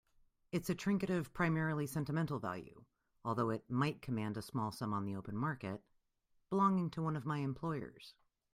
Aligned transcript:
It's 0.51 0.67
a 0.67 0.73
trinket 0.73 1.11
of 1.11 1.31
primarily 1.31 1.85
sentimental 1.85 2.39
value, 2.39 2.85
although 3.23 3.51
it 3.51 3.69
might 3.69 4.01
command 4.01 4.35
a 4.35 4.41
small 4.41 4.71
sum 4.71 4.93
on 4.95 5.05
the 5.05 5.15
open 5.15 5.37
market, 5.37 5.83
belonging 6.49 6.89
to 6.89 7.03
one 7.03 7.15
of 7.15 7.27
my 7.27 7.37
employers. 7.37 8.15